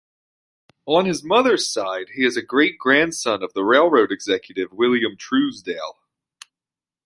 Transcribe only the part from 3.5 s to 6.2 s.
the railroad executive William Truesdale.